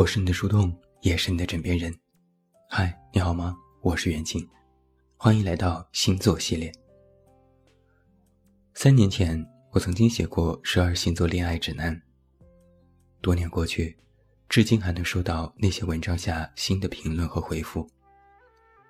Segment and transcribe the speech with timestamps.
[0.00, 1.94] 我是你的树洞，也是你的枕边人。
[2.70, 3.54] 嗨，你好吗？
[3.82, 4.48] 我是袁静，
[5.18, 6.72] 欢迎来到星座系列。
[8.72, 12.00] 三年前，我曾经写过十二星座恋爱指南。
[13.20, 13.94] 多年过去，
[14.48, 17.86] 至今还能收到那些文章下新的评论和回复。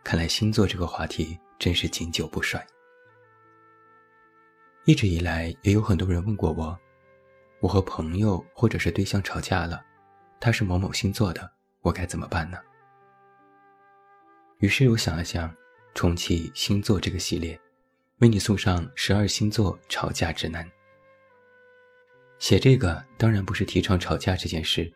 [0.04, 2.64] 看来星座这个话题真是经久不衰。
[4.84, 6.78] 一直以来，也有很多人问过我，
[7.58, 9.84] 我和朋友或者是对象吵架了。
[10.40, 11.48] 他是某某星座的，
[11.82, 12.58] 我该怎么办呢？
[14.60, 15.54] 于是我想了想，
[15.94, 17.60] 重启星座这个系列，
[18.20, 20.66] 为你送上十二星座吵架指南。
[22.38, 24.90] 写这个当然不是提倡吵架这件事，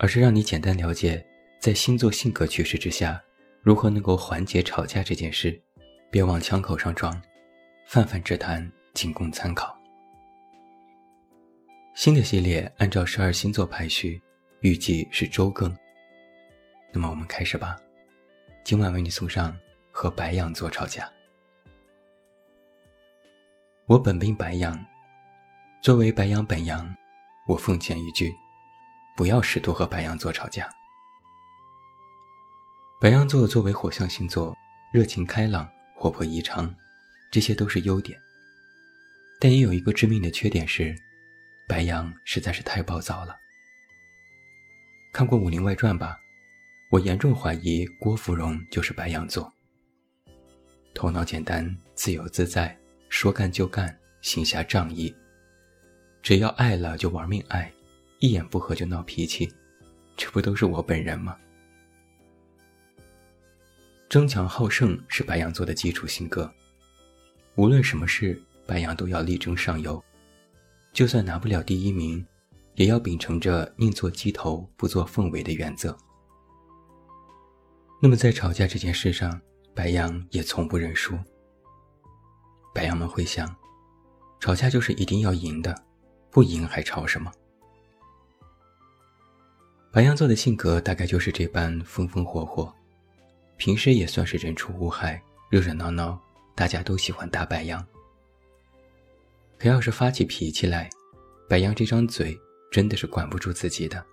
[0.00, 1.24] 而是让你简单了解，
[1.60, 3.22] 在星座性格趋势之下，
[3.62, 5.60] 如何能够缓解吵架这件事，
[6.10, 7.22] 别往枪口上撞，
[7.86, 9.78] 泛泛之谈，仅供参考。
[11.94, 14.20] 新的系列按照十二星座排序。
[14.60, 15.74] 预计是周更。
[16.92, 17.78] 那么我们开始吧。
[18.62, 19.56] 今晚为你送上
[19.90, 21.10] 和白羊座吵架。
[23.86, 24.78] 我本命白羊，
[25.82, 26.94] 作为白羊本羊，
[27.48, 28.30] 我奉劝一句：
[29.16, 30.68] 不要试图和白羊座吵架。
[33.00, 34.54] 白羊座作为火象星座，
[34.92, 35.66] 热情开朗、
[35.96, 36.72] 活泼异常，
[37.32, 38.20] 这些都是优点。
[39.40, 40.94] 但也有一个致命的缺点是，
[41.66, 43.34] 白羊实在是太暴躁了。
[45.12, 46.18] 看过《武林外传》吧？
[46.88, 49.52] 我严重怀疑郭芙蓉就是白羊座。
[50.94, 52.76] 头脑简单，自由自在，
[53.08, 55.14] 说干就干，行侠仗义。
[56.22, 57.72] 只要爱了就玩命爱，
[58.20, 59.52] 一言不合就闹脾气，
[60.16, 61.36] 这不都是我本人吗？
[64.08, 66.52] 争强好胜是白羊座的基础性格，
[67.56, 70.02] 无论什么事，白羊都要力争上游，
[70.92, 72.24] 就算拿不了第一名。
[72.80, 75.94] 也要秉承着宁做鸡头不做凤尾的原则。
[78.00, 79.38] 那么在吵架这件事上，
[79.74, 81.14] 白羊也从不认输。
[82.74, 83.54] 白羊们会想，
[84.40, 85.76] 吵架就是一定要赢的，
[86.30, 87.30] 不赢还吵什么？
[89.92, 92.72] 白羊座的性格大概就是这般风风火火，
[93.58, 96.18] 平时也算是人畜无害，热热闹闹，
[96.54, 97.86] 大家都喜欢大白羊。
[99.58, 100.88] 可要是发起脾气来，
[101.46, 102.34] 白羊这张嘴。
[102.70, 104.04] 真的是管不住自己的。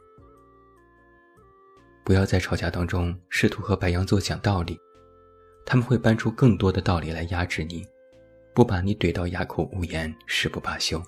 [2.04, 4.80] 不要在吵架当中试图和白羊座讲道理，
[5.66, 7.86] 他们会搬出更多的道理来压制你，
[8.56, 11.04] 不把你怼到哑口无言，誓不罢休。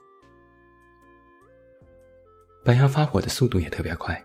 [2.66, 4.22] 白羊发火的速度也特别快，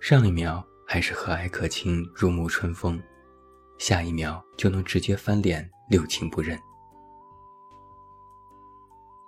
[0.00, 3.00] 上一秒还是和蔼可亲、如沐春风，
[3.78, 6.58] 下一秒就能直接翻脸、六亲不认。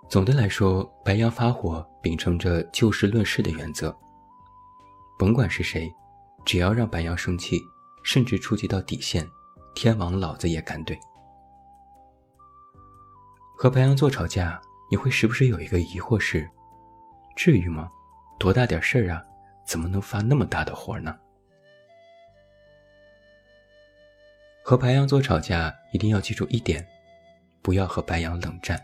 [0.09, 3.95] 总的来说，白羊发火秉承着就事论事的原则。
[5.19, 5.87] 甭管是谁，
[6.43, 7.61] 只要让白羊生气，
[8.03, 9.23] 甚至触及到底线，
[9.75, 10.97] 天王老子也敢怼。
[13.55, 14.59] 和白羊座吵架，
[14.89, 16.49] 你会时不时有一个疑惑是：
[17.35, 17.87] 至于吗？
[18.39, 19.23] 多大点事儿啊？
[19.63, 21.15] 怎么能发那么大的火呢？
[24.63, 26.83] 和白羊座吵架，一定要记住一点：
[27.61, 28.83] 不要和白羊冷战。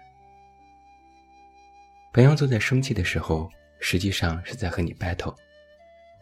[2.16, 5.36] 白羊座在生气的时候，实际上是在和你 battle，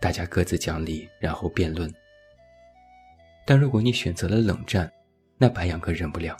[0.01, 1.87] 大家各自讲理，然后辩论。
[3.45, 4.91] 但如果你选择了冷战，
[5.37, 6.35] 那白羊可忍不了。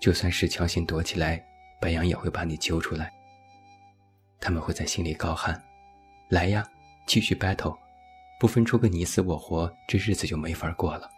[0.00, 1.40] 就算是强行躲起来，
[1.80, 3.12] 白羊也会把你揪出来。
[4.40, 5.62] 他们会在心里高喊
[6.28, 6.68] ：“来呀，
[7.06, 7.78] 继续 battle，
[8.40, 11.08] 不分出个你死我活，这日子就没法过了。”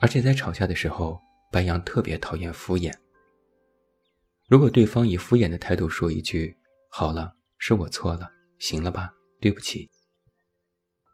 [0.00, 1.20] 而且在吵架的时候，
[1.52, 2.90] 白羊特别讨厌敷衍。
[4.48, 6.56] 如果对方以敷衍的态度说一句
[6.88, 8.30] “好了，是我错了，
[8.60, 9.90] 行了吧，对不起”，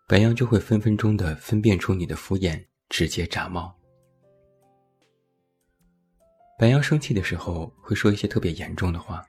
[0.06, 3.74] 白羊就会分分钟的分辨出你的敷衍，直接炸毛。
[6.59, 9.27] 白羊生气的时候会说一些特别严重的话，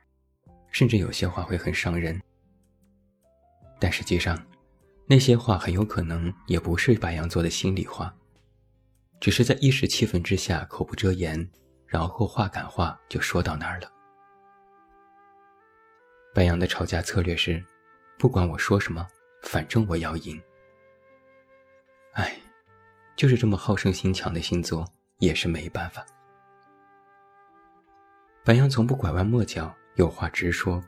[0.70, 2.22] 甚至有些话会很伤人。
[3.80, 4.38] 但实际上，
[5.08, 8.14] 那些话很有可能也不是白羊座的心里话，
[9.22, 11.50] 只是在一时气愤之下口不遮言，
[11.88, 13.90] 然后话赶话就说到那儿了。
[16.34, 17.64] 白羊的吵架策略是，
[18.18, 19.08] 不管我说什么，
[19.44, 20.42] 反正我要赢。
[22.14, 22.36] 哎，
[23.16, 24.84] 就是这么好胜心强的星座，
[25.20, 26.04] 也是没办法。
[28.44, 30.84] 白羊从不拐弯抹角，有话直说，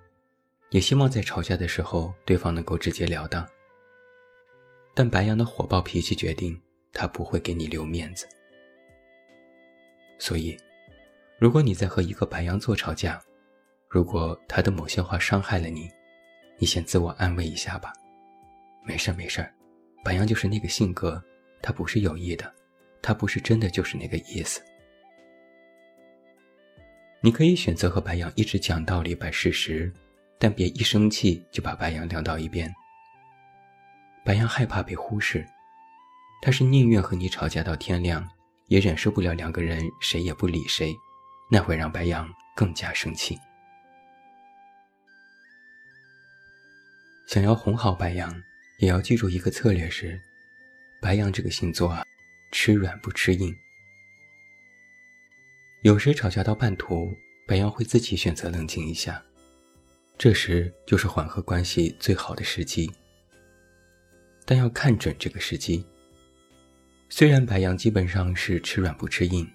[0.71, 3.47] 也希望在吵架的时候，对方能够直截了当。
[4.95, 6.59] 但白羊的火爆脾气决定，
[6.91, 8.27] 他不会给你留面子。
[10.17, 10.57] 所以，
[11.37, 13.21] 如果你在和一个白羊座吵架，
[13.95, 15.89] 如果他的某些话伤害了你，
[16.59, 17.93] 你先自我安慰一下吧。
[18.83, 19.49] 没事儿没事儿，
[20.03, 21.23] 白羊就是那个性格，
[21.61, 22.53] 他不是有意的，
[23.01, 24.61] 他不是真的就是那个意思。
[27.21, 29.89] 你可以选择和白羊一直讲道理、摆事实，
[30.37, 32.69] 但别一生气就把白羊晾到一边。
[34.25, 35.47] 白羊害怕被忽视，
[36.41, 38.29] 他是宁愿和你吵架到天亮，
[38.67, 40.93] 也忍受不了两个人谁也不理谁，
[41.49, 43.39] 那会让白羊更加生气。
[47.27, 48.33] 想要哄好白羊，
[48.77, 50.21] 也要记住一个策略是：
[51.01, 52.05] 白羊这个星座啊，
[52.51, 53.55] 吃软不吃硬。
[55.81, 57.11] 有时吵架到半途，
[57.47, 59.23] 白羊会自己选择冷静一下，
[60.17, 62.91] 这时就是缓和关系最好的时机。
[64.45, 65.83] 但要看准这个时机。
[67.09, 69.47] 虽然白羊基本上是吃软不吃硬，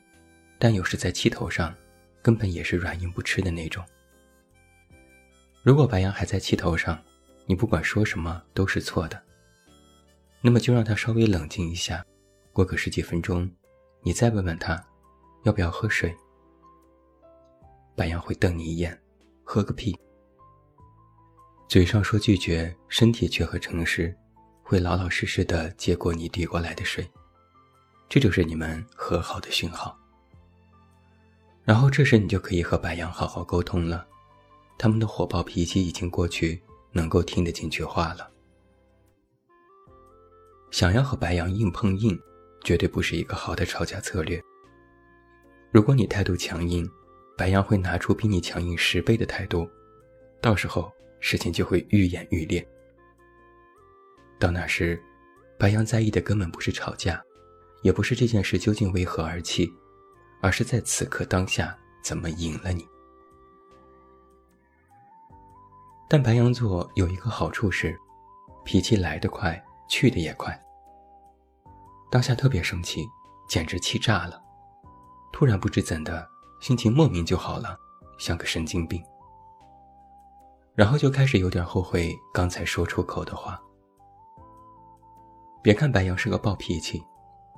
[0.58, 1.72] 但有时在气头上，
[2.20, 3.84] 根本也是软硬不吃的那种。
[5.62, 7.00] 如果白羊还在气头上，
[7.50, 9.20] 你不管说什么都是错的。
[10.40, 12.06] 那么就让他稍微冷静一下，
[12.52, 13.50] 过个十几分钟，
[14.02, 14.80] 你再问问他，
[15.42, 16.16] 要不要喝水。
[17.96, 18.96] 白羊会瞪你一眼，
[19.42, 19.98] 喝个屁。
[21.66, 24.16] 嘴上说拒绝，身体却和诚实，
[24.62, 27.04] 会老老实实的接过你递过来的水，
[28.08, 29.98] 这就是你们和好的讯号。
[31.64, 34.06] 然后这时你就可以和白羊好好沟通了，
[34.78, 36.62] 他们的火爆脾气已经过去。
[36.92, 38.30] 能够听得进去话了。
[40.70, 42.18] 想要和白羊硬碰硬，
[42.62, 44.40] 绝对不是一个好的吵架策略。
[45.72, 46.88] 如果你态度强硬，
[47.36, 49.68] 白羊会拿出比你强硬十倍的态度，
[50.40, 52.66] 到时候事情就会愈演愈烈。
[54.38, 55.00] 到那时，
[55.58, 57.22] 白羊在意的根本不是吵架，
[57.82, 59.70] 也不是这件事究竟为何而起，
[60.40, 62.86] 而是在此刻当下怎么赢了你。
[66.12, 67.96] 但白羊座有一个好处是，
[68.64, 70.60] 脾气来得快，去的也快。
[72.10, 73.06] 当下特别生气，
[73.48, 74.42] 简直气炸了，
[75.32, 76.28] 突然不知怎的，
[76.60, 77.78] 心情莫名就好了，
[78.18, 79.00] 像个神经病。
[80.74, 83.62] 然后就开始有点后悔刚才说出口的话。
[85.62, 87.00] 别看白羊是个暴脾气，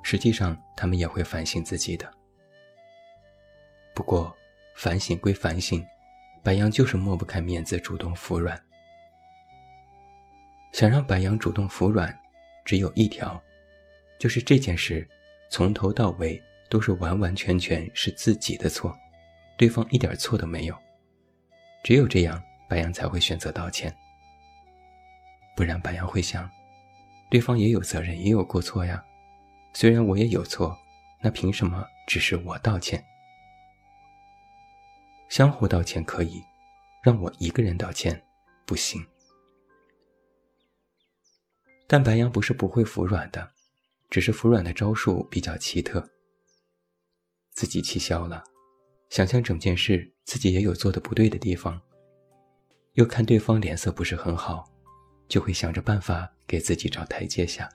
[0.03, 2.07] 实际上他们也会反省自己的。
[3.95, 4.31] 不过，
[4.75, 5.83] 反省归反省。
[6.43, 8.61] 白羊就是抹不开面子，主动服软。
[10.73, 12.13] 想让白羊主动服软，
[12.65, 13.41] 只有一条，
[14.19, 15.07] 就是这件事
[15.49, 18.93] 从头到尾都是完完全全是自己的错，
[19.57, 20.75] 对方一点错都没有。
[21.81, 23.95] 只有这样，白羊才会选择道歉。
[25.55, 26.49] 不然，白羊会想，
[27.29, 29.01] 对方也有责任，也有过错呀。
[29.73, 30.77] 虽然我也有错，
[31.21, 33.01] 那凭什么只是我道歉？
[35.33, 36.43] 相互道歉可以，
[37.03, 38.23] 让我一个人道歉
[38.67, 39.03] 不行。
[41.87, 43.51] 但白羊不是不会服软的，
[44.11, 46.07] 只是服软的招数比较奇特。
[47.49, 48.43] 自己气消了，
[49.09, 51.81] 想想整件事自己也有做的不对的地方，
[52.91, 54.71] 又看对方脸色不是很好，
[55.27, 57.67] 就会想着办法给自己找台阶下。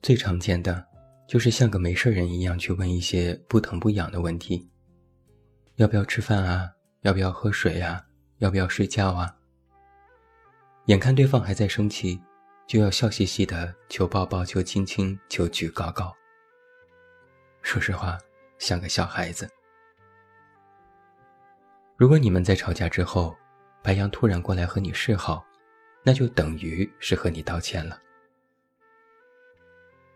[0.00, 0.86] 最常见的
[1.26, 4.70] 就是像个没事人一样去问一些不疼不痒的问题。
[5.76, 6.72] 要不要吃饭啊？
[7.02, 8.02] 要不要喝水呀？
[8.38, 9.34] 要不要睡觉啊？
[10.86, 12.18] 眼看对方还在生气，
[12.66, 16.14] 就要笑嘻嘻的求抱抱、求亲亲、求举高高。
[17.60, 18.18] 说实话，
[18.58, 19.48] 像个小孩子。
[21.96, 23.36] 如果你们在吵架之后，
[23.82, 25.44] 白羊突然过来和你示好，
[26.02, 28.00] 那就等于是和你道歉了。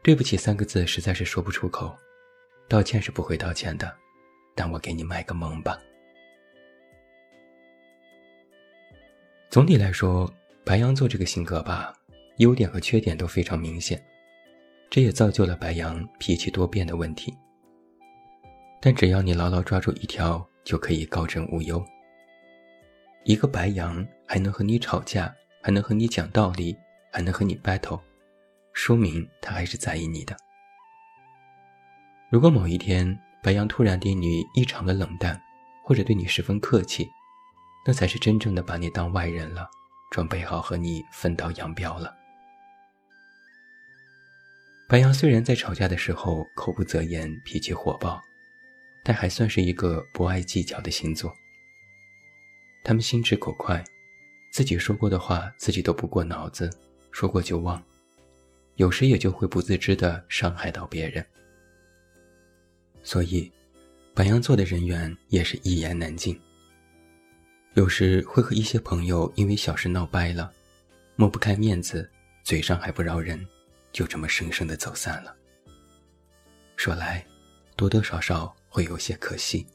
[0.02, 1.94] 对不起三个字实在是说不出口，
[2.66, 3.94] 道歉是不会道歉的。
[4.56, 5.78] 让我给你卖个萌吧。
[9.48, 10.32] 总体来说，
[10.64, 11.92] 白羊座这个性格吧，
[12.36, 14.00] 优点和缺点都非常明显，
[14.88, 17.36] 这也造就了白羊脾气多变的问题。
[18.80, 21.84] 但只要你牢牢抓住一条，就可以高枕无忧。
[23.24, 26.76] 一个白羊还能和你吵架，还能和你讲道理，
[27.12, 28.00] 还能和你 battle，
[28.72, 30.36] 说明他还是在意你的。
[32.30, 35.40] 如果某一天，白羊突然对你异常的冷淡，
[35.82, 37.08] 或者对你十分客气，
[37.86, 39.68] 那才是真正的把你当外人了，
[40.10, 42.14] 准备好和你分道扬镳了。
[44.88, 48.20] 白羊虽然在吵架的时候口不择言、脾气火爆，
[49.02, 51.32] 但还算是一个不爱计较的星座。
[52.82, 53.82] 他们心直口快，
[54.50, 56.68] 自己说过的话自己都不过脑子，
[57.12, 57.82] 说过就忘，
[58.76, 61.24] 有时也就会不自知的伤害到别人。
[63.02, 63.50] 所以，
[64.14, 66.38] 白羊座的人缘也是一言难尽。
[67.74, 70.52] 有时会和一些朋友因为小事闹掰了，
[71.16, 72.10] 抹不开面子，
[72.42, 73.46] 嘴上还不饶人，
[73.92, 75.34] 就这么生生的走散了。
[76.76, 77.24] 说来，
[77.76, 79.66] 多多少少会有些可惜。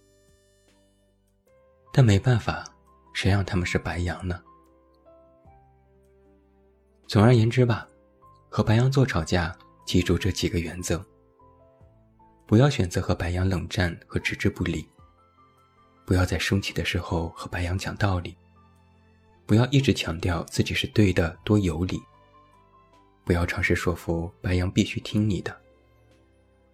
[1.94, 2.66] 但没办法，
[3.14, 4.42] 谁让他们是白羊呢？
[7.08, 7.88] 总而言之吧，
[8.50, 9.56] 和白羊座吵架，
[9.86, 11.02] 记住这几个原则：
[12.46, 14.86] 不要选择和白羊冷战和置之不理；
[16.06, 18.36] 不要在生气的时候和白羊讲道理；
[19.46, 21.98] 不要一直强调自己是对的，多有理；
[23.24, 25.52] 不要尝试说服白羊必须听你的；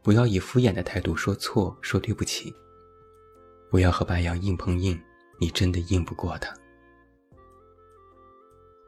[0.01, 2.53] 不要以敷衍的态度说错、说对不起；
[3.69, 5.01] 不要和白羊硬碰硬。
[5.39, 6.53] 你真的硬不过他。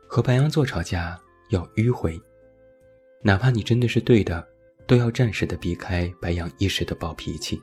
[0.07, 2.21] 和白羊座吵架要迂回，
[3.23, 4.47] 哪怕你真的是对的，
[4.85, 7.61] 都要暂时的避开白羊一时的暴脾气。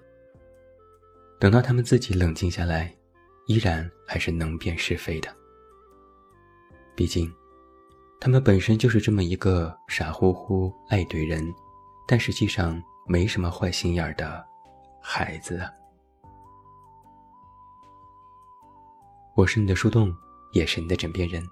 [1.39, 2.95] 等到他们自己冷静下来，
[3.47, 5.35] 依然还是能辨是非的。
[6.95, 7.33] 毕竟，
[8.21, 11.43] 他们本身就是这么一个傻乎乎爱怼人，
[12.07, 14.45] 但实际上没什么坏心眼儿的
[15.00, 15.71] 孩子啊。
[19.35, 20.15] 我是你的树洞，
[20.53, 21.43] 也是你的枕边人。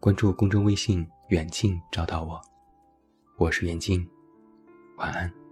[0.00, 2.38] 关注公众微信“远近”，找到我。
[3.38, 4.06] 我是远近，
[4.96, 5.43] 晚安。